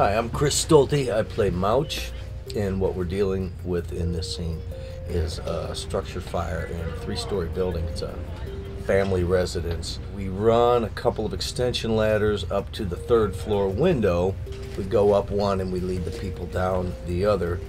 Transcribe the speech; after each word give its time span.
Hi, 0.00 0.16
I'm 0.16 0.30
Chris 0.30 0.64
Stolte. 0.64 1.12
I 1.14 1.22
play 1.22 1.50
Mouch, 1.50 2.10
and 2.56 2.80
what 2.80 2.94
we're 2.94 3.04
dealing 3.04 3.52
with 3.66 3.92
in 3.92 4.12
this 4.12 4.34
scene 4.34 4.58
is 5.10 5.40
a 5.40 5.74
structure 5.74 6.22
fire 6.22 6.70
in 6.72 6.80
a 6.80 6.96
three-story 7.00 7.48
building. 7.48 7.84
It's 7.84 8.00
a 8.00 8.14
family 8.86 9.24
residence. 9.24 9.98
We 10.16 10.30
run 10.30 10.84
a 10.84 10.88
couple 10.88 11.26
of 11.26 11.34
extension 11.34 11.96
ladders 11.96 12.50
up 12.50 12.72
to 12.72 12.86
the 12.86 12.96
third 12.96 13.36
floor 13.36 13.68
window. 13.68 14.34
We 14.78 14.84
go 14.84 15.12
up 15.12 15.30
one 15.30 15.60
and 15.60 15.70
we 15.70 15.80
lead 15.80 16.06
the 16.06 16.18
people 16.18 16.46
down 16.46 16.94
the 17.06 17.26
other. 17.26 17.60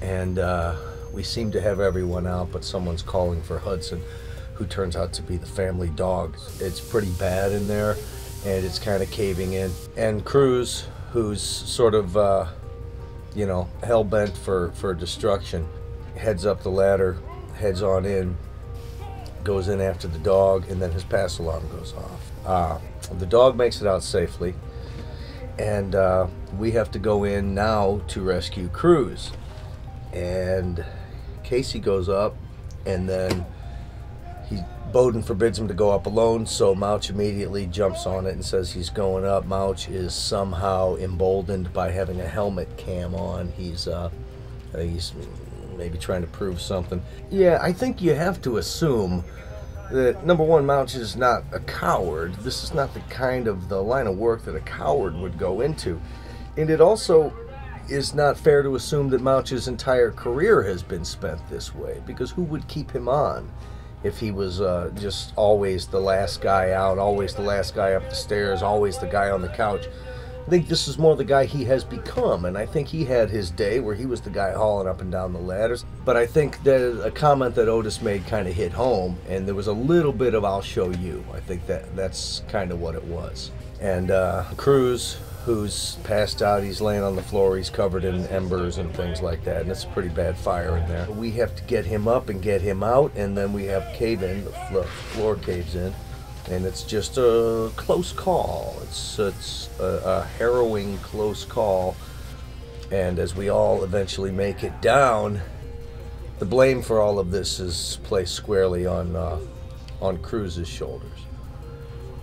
And 0.00 0.38
uh, 0.38 0.76
we 1.12 1.24
seem 1.24 1.50
to 1.50 1.60
have 1.60 1.80
everyone 1.80 2.28
out, 2.28 2.52
but 2.52 2.64
someone's 2.64 3.02
calling 3.02 3.42
for 3.42 3.58
Hudson, 3.58 4.00
who 4.54 4.66
turns 4.66 4.94
out 4.94 5.12
to 5.14 5.22
be 5.22 5.36
the 5.36 5.46
family 5.46 5.88
dog. 5.88 6.36
It's 6.60 6.78
pretty 6.78 7.10
bad 7.18 7.50
in 7.50 7.66
there, 7.66 7.96
and 8.44 8.64
it's 8.64 8.78
kind 8.78 9.02
of 9.02 9.10
caving 9.10 9.54
in. 9.54 9.72
And 9.96 10.24
Cruz, 10.24 10.86
who's 11.16 11.40
sort 11.40 11.94
of, 11.94 12.14
uh, 12.14 12.46
you 13.34 13.46
know, 13.46 13.66
hell 13.82 14.04
bent 14.04 14.36
for, 14.36 14.70
for 14.72 14.92
destruction, 14.92 15.66
heads 16.14 16.44
up 16.44 16.62
the 16.62 16.68
ladder, 16.68 17.16
heads 17.54 17.82
on 17.82 18.04
in, 18.04 18.36
goes 19.42 19.68
in 19.68 19.80
after 19.80 20.06
the 20.06 20.18
dog, 20.18 20.68
and 20.68 20.82
then 20.82 20.92
his 20.92 21.04
pass 21.04 21.38
alarm 21.38 21.66
goes 21.70 21.94
off. 21.94 22.30
Uh, 22.44 22.78
the 23.14 23.24
dog 23.24 23.56
makes 23.56 23.80
it 23.80 23.86
out 23.86 24.02
safely, 24.02 24.52
and 25.58 25.94
uh, 25.94 26.26
we 26.58 26.72
have 26.72 26.90
to 26.90 26.98
go 26.98 27.24
in 27.24 27.54
now 27.54 28.02
to 28.08 28.20
rescue 28.20 28.68
Cruz. 28.68 29.32
And 30.12 30.84
Casey 31.42 31.78
goes 31.78 32.10
up, 32.10 32.36
and 32.84 33.08
then 33.08 33.46
he 34.50 34.58
Boden 34.96 35.22
forbids 35.22 35.58
him 35.58 35.68
to 35.68 35.74
go 35.74 35.90
up 35.90 36.06
alone, 36.06 36.46
so 36.46 36.74
Mouch 36.74 37.10
immediately 37.10 37.66
jumps 37.66 38.06
on 38.06 38.26
it 38.26 38.30
and 38.30 38.42
says 38.42 38.72
he's 38.72 38.88
going 38.88 39.26
up. 39.26 39.44
Mouch 39.44 39.90
is 39.90 40.14
somehow 40.14 40.96
emboldened 40.96 41.70
by 41.74 41.90
having 41.90 42.22
a 42.22 42.26
helmet 42.26 42.74
cam 42.78 43.14
on. 43.14 43.52
He's 43.58 43.86
uh, 43.88 44.08
he's 44.74 45.12
maybe 45.76 45.98
trying 45.98 46.22
to 46.22 46.26
prove 46.28 46.62
something. 46.62 47.02
Yeah, 47.30 47.58
I 47.60 47.74
think 47.74 48.00
you 48.00 48.14
have 48.14 48.40
to 48.40 48.56
assume 48.56 49.22
that 49.92 50.24
number 50.24 50.44
one, 50.44 50.64
Mouch 50.64 50.94
is 50.94 51.14
not 51.14 51.44
a 51.52 51.60
coward. 51.60 52.32
This 52.36 52.64
is 52.64 52.72
not 52.72 52.94
the 52.94 53.00
kind 53.00 53.48
of 53.48 53.68
the 53.68 53.82
line 53.82 54.06
of 54.06 54.16
work 54.16 54.46
that 54.46 54.56
a 54.56 54.60
coward 54.60 55.14
would 55.14 55.38
go 55.38 55.60
into, 55.60 56.00
and 56.56 56.70
it 56.70 56.80
also 56.80 57.34
is 57.90 58.14
not 58.14 58.38
fair 58.38 58.62
to 58.62 58.76
assume 58.76 59.10
that 59.10 59.20
Mouch's 59.20 59.68
entire 59.68 60.10
career 60.10 60.62
has 60.62 60.82
been 60.82 61.04
spent 61.04 61.46
this 61.50 61.74
way 61.74 62.02
because 62.06 62.30
who 62.30 62.44
would 62.44 62.66
keep 62.66 62.90
him 62.90 63.10
on? 63.10 63.52
If 64.02 64.18
he 64.18 64.30
was 64.30 64.60
uh, 64.60 64.90
just 64.94 65.32
always 65.36 65.86
the 65.86 66.00
last 66.00 66.40
guy 66.40 66.72
out, 66.72 66.98
always 66.98 67.34
the 67.34 67.42
last 67.42 67.74
guy 67.74 67.92
up 67.92 68.08
the 68.08 68.14
stairs, 68.14 68.62
always 68.62 68.98
the 68.98 69.06
guy 69.06 69.30
on 69.30 69.42
the 69.42 69.48
couch. 69.48 69.86
I 70.46 70.48
think 70.48 70.68
this 70.68 70.86
is 70.86 70.96
more 70.96 71.16
the 71.16 71.24
guy 71.24 71.44
he 71.44 71.64
has 71.64 71.82
become, 71.82 72.44
and 72.44 72.56
I 72.56 72.66
think 72.66 72.86
he 72.86 73.04
had 73.04 73.30
his 73.30 73.50
day 73.50 73.80
where 73.80 73.96
he 73.96 74.06
was 74.06 74.20
the 74.20 74.30
guy 74.30 74.52
hauling 74.52 74.86
up 74.86 75.00
and 75.00 75.10
down 75.10 75.32
the 75.32 75.40
ladders. 75.40 75.84
But 76.04 76.16
I 76.16 76.24
think 76.24 76.62
that 76.62 77.04
a 77.04 77.10
comment 77.10 77.56
that 77.56 77.68
Otis 77.68 78.00
made 78.00 78.24
kind 78.28 78.46
of 78.46 78.54
hit 78.54 78.70
home, 78.70 79.18
and 79.28 79.44
there 79.44 79.56
was 79.56 79.66
a 79.66 79.72
little 79.72 80.12
bit 80.12 80.34
of 80.34 80.44
"I'll 80.44 80.62
show 80.62 80.90
you." 80.90 81.24
I 81.34 81.40
think 81.40 81.66
that 81.66 81.96
that's 81.96 82.42
kind 82.48 82.70
of 82.70 82.80
what 82.80 82.94
it 82.94 83.02
was. 83.04 83.50
And 83.80 84.12
uh, 84.12 84.44
Cruz, 84.56 85.18
who's 85.46 85.94
passed 86.02 86.42
out. 86.42 86.64
He's 86.64 86.80
laying 86.80 87.04
on 87.04 87.14
the 87.14 87.22
floor. 87.22 87.56
He's 87.56 87.70
covered 87.70 88.04
in 88.04 88.26
embers 88.26 88.78
and 88.78 88.92
things 88.92 89.22
like 89.22 89.44
that. 89.44 89.62
And 89.62 89.70
it's 89.70 89.84
a 89.84 89.88
pretty 89.88 90.08
bad 90.08 90.36
fire 90.36 90.76
in 90.76 90.88
there. 90.88 91.08
We 91.08 91.30
have 91.32 91.54
to 91.54 91.62
get 91.62 91.86
him 91.86 92.08
up 92.08 92.28
and 92.28 92.42
get 92.42 92.60
him 92.60 92.82
out. 92.82 93.12
And 93.14 93.38
then 93.38 93.52
we 93.52 93.64
have 93.66 93.94
cave 93.94 94.24
in. 94.24 94.44
The 94.44 94.82
floor 95.12 95.36
caves 95.36 95.76
in. 95.76 95.94
And 96.50 96.66
it's 96.66 96.82
just 96.82 97.16
a 97.16 97.70
close 97.76 98.12
call. 98.12 98.76
It's, 98.82 99.20
it's 99.20 99.70
a, 99.78 99.84
a 100.04 100.24
harrowing 100.36 100.98
close 100.98 101.44
call. 101.44 101.94
And 102.90 103.20
as 103.20 103.36
we 103.36 103.48
all 103.48 103.84
eventually 103.84 104.32
make 104.32 104.64
it 104.64 104.82
down, 104.82 105.40
the 106.40 106.44
blame 106.44 106.82
for 106.82 107.00
all 107.00 107.20
of 107.20 107.30
this 107.30 107.60
is 107.60 108.00
placed 108.02 108.34
squarely 108.34 108.84
on 108.84 109.14
uh, 109.14 109.38
on 110.02 110.18
Cruz's 110.18 110.68
shoulders. 110.68 111.18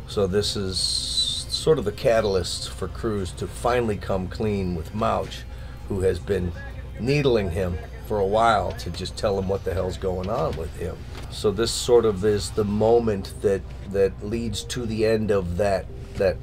So 0.08 0.28
this 0.28 0.56
is 0.56 1.23
sort 1.64 1.80
of 1.80 1.86
the 1.86 1.92
catalyst 1.94 2.70
for 2.70 2.90
Cruz 2.90 3.32
to 3.32 3.48
finally 3.48 3.96
come 3.96 4.28
clean 4.28 4.76
with 4.76 4.94
Mouch, 4.94 5.44
who 5.88 6.02
has 6.02 6.20
been 6.20 6.52
needling 7.00 7.50
him 7.52 7.78
for 8.06 8.20
a 8.20 8.26
while 8.26 8.74
to 8.74 8.90
just 8.90 9.16
tell 9.16 9.40
him 9.40 9.48
what 9.48 9.64
the 9.64 9.74
hell's 9.74 9.96
going 9.96 10.30
on 10.30 10.58
with 10.58 10.76
him. 10.76 10.98
So 11.32 11.52
this 11.52 11.72
sort 11.72 12.04
of 12.04 12.26
is 12.26 12.52
the 12.52 12.66
moment 12.66 13.34
that 13.42 13.62
that 13.92 14.12
leads 14.26 14.66
to 14.66 14.86
the 14.86 15.06
end 15.06 15.32
of 15.32 15.56
that 15.56 15.86
that 16.16 16.36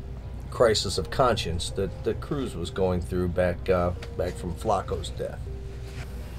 crisis 0.50 0.96
of 0.96 1.10
conscience 1.10 1.68
that, 1.70 2.04
that 2.04 2.22
Cruz 2.22 2.56
was 2.56 2.70
going 2.70 3.02
through 3.02 3.28
back 3.28 3.68
uh, 3.68 3.90
back 4.16 4.32
from 4.34 4.54
Flaco's 4.54 5.10
death. 5.10 5.38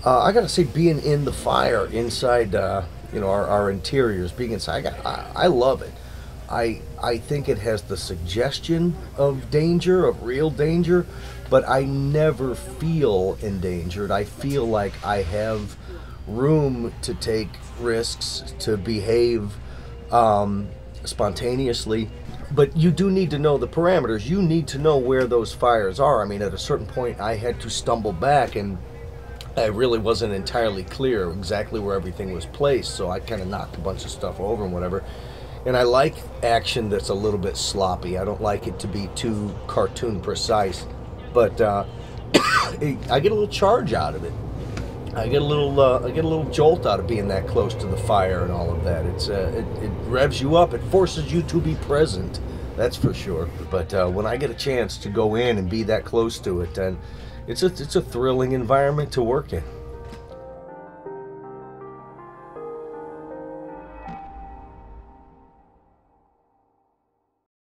Uh, 0.04 0.22
I 0.24 0.32
gotta 0.32 0.50
say, 0.50 0.64
being 0.64 1.00
in 1.04 1.24
the 1.24 1.32
fire 1.32 1.86
inside, 1.86 2.56
uh, 2.56 2.82
you 3.14 3.20
know, 3.20 3.30
our, 3.30 3.46
our 3.46 3.70
interiors, 3.70 4.32
being 4.32 4.54
inside, 4.54 4.88
I, 4.88 4.96
I, 5.06 5.44
I 5.44 5.48
love 5.48 5.84
it. 5.84 5.94
I 6.52 6.82
I 7.02 7.18
think 7.18 7.50
it 7.50 7.58
has 7.60 7.82
the 7.84 7.98
suggestion 7.98 8.96
of 9.18 9.50
danger, 9.50 10.06
of 10.06 10.24
real 10.24 10.50
danger, 10.50 11.06
but 11.50 11.68
I 11.68 11.84
never 11.84 12.54
feel 12.56 13.38
endangered. 13.42 14.12
I 14.12 14.26
feel 14.26 14.66
like 14.66 14.94
I 15.04 15.24
have 15.24 15.76
room 16.28 16.94
to 17.02 17.14
take 17.16 17.50
risks, 17.80 18.54
to 18.60 18.78
behave 18.78 19.54
um, 20.12 20.70
spontaneously. 21.04 22.10
But 22.52 22.76
you 22.76 22.92
do 22.92 23.10
need 23.10 23.32
to 23.32 23.40
know 23.40 23.58
the 23.58 23.68
parameters. 23.68 24.26
You 24.26 24.42
need 24.42 24.68
to 24.70 24.78
know 24.78 24.98
where 24.98 25.26
those 25.26 25.54
fires 25.54 26.02
are. 26.02 26.22
I 26.22 26.26
mean, 26.26 26.42
at 26.42 26.54
a 26.54 26.58
certain 26.58 26.86
point, 26.86 27.20
I 27.22 27.36
had 27.36 27.62
to 27.62 27.70
stumble 27.70 28.12
back 28.12 28.58
and 28.58 28.78
I 29.56 29.66
really 29.66 30.00
wasn't 30.00 30.34
entirely 30.34 30.84
clear 30.84 31.30
exactly 31.32 31.80
where 31.80 31.96
everything 31.96 32.34
was 32.34 32.46
placed, 32.46 32.96
so 32.96 33.10
I 33.10 33.20
kind 33.20 33.42
of 33.42 33.50
knocked 33.50 33.76
a 33.76 33.80
bunch 33.80 34.06
of 34.06 34.12
stuff 34.12 34.40
over 34.40 34.64
and 34.64 34.74
whatever. 34.74 35.04
And 35.66 35.78
I 35.78 35.84
like 35.84 36.16
action 36.44 36.90
that's 36.90 37.10
a 37.10 37.14
little 37.14 37.40
bit 37.40 37.56
sloppy. 37.56 38.18
I 38.18 38.26
don't 38.26 38.42
like 38.42 38.68
it 38.68 38.80
to 38.80 38.88
be 38.88 39.08
too 39.16 39.54
cartoon 39.68 40.20
precise, 40.20 40.86
but 41.34 41.60
uh, 41.62 41.86
I 42.34 43.20
get 43.20 43.32
a 43.32 43.36
little 43.36 43.48
charge 43.48 43.94
out 43.94 44.16
of 44.16 44.24
it. 44.24 44.34
I 45.16 45.28
get 45.28 45.42
a 45.42 45.46
little, 45.46 45.80
uh, 45.80 46.00
I 46.00 46.12
get 46.12 46.24
a 46.24 46.28
little 46.28 46.50
jolt 46.52 46.86
out 46.86 47.00
of 47.00 47.06
being 47.06 47.28
that 47.28 47.46
close 47.46 47.74
to 47.76 47.86
the 47.86 47.98
fire 47.98 48.44
and 48.44 48.52
all 48.52 48.72
of 48.72 48.84
that. 48.86 49.06
It's, 49.06 49.30
uh, 49.30 49.52
it, 49.54 49.84
it 49.84 49.92
revs 50.06 50.42
you 50.42 50.56
up. 50.56 50.74
It 50.74 50.82
forces 50.86 51.32
you 51.32 51.42
to 51.44 51.60
be 51.60 51.76
present. 51.76 52.40
That's 52.78 52.96
for 52.96 53.14
sure. 53.14 53.50
But 53.70 53.94
uh, 53.94 54.08
when 54.08 54.26
I 54.26 54.38
get 54.38 54.50
a 54.50 54.56
chance 54.56 54.98
to 55.00 55.10
go 55.10 55.36
in 55.36 55.58
and 55.58 55.70
be 55.70 55.84
that 55.84 56.06
close 56.06 56.40
to 56.40 56.62
it, 56.62 56.74
then 56.74 56.98
it's 57.46 57.62
a, 57.62 57.68
it's 57.68 57.98
a 57.98 58.02
thrilling 58.02 58.54
environment 58.54 59.12
to 59.14 59.22
work 59.22 59.52
in. 59.52 59.64